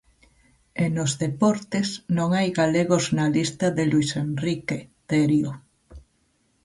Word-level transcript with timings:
E 0.83 0.85
nos 0.95 1.11
deportes, 1.23 1.87
non 2.17 2.29
hai 2.37 2.49
galegos 2.59 3.05
na 3.17 3.25
lista 3.35 3.65
de 3.77 3.83
Luís 3.91 4.11
Enrique, 4.25 4.77
Terio. 5.09 5.51